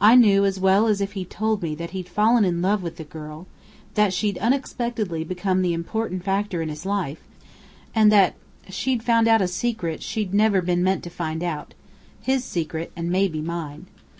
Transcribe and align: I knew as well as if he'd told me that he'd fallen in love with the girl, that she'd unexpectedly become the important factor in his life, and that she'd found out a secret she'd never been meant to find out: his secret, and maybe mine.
I 0.00 0.14
knew 0.14 0.44
as 0.44 0.60
well 0.60 0.86
as 0.86 1.00
if 1.00 1.14
he'd 1.14 1.28
told 1.28 1.60
me 1.60 1.74
that 1.74 1.90
he'd 1.90 2.08
fallen 2.08 2.44
in 2.44 2.62
love 2.62 2.84
with 2.84 2.98
the 2.98 3.02
girl, 3.02 3.48
that 3.94 4.12
she'd 4.12 4.38
unexpectedly 4.38 5.24
become 5.24 5.60
the 5.60 5.72
important 5.72 6.22
factor 6.22 6.62
in 6.62 6.68
his 6.68 6.86
life, 6.86 7.18
and 7.92 8.12
that 8.12 8.36
she'd 8.68 9.02
found 9.02 9.26
out 9.26 9.42
a 9.42 9.48
secret 9.48 10.04
she'd 10.04 10.32
never 10.32 10.62
been 10.62 10.84
meant 10.84 11.02
to 11.02 11.10
find 11.10 11.42
out: 11.42 11.74
his 12.22 12.44
secret, 12.44 12.92
and 12.94 13.10
maybe 13.10 13.40
mine. 13.40 13.86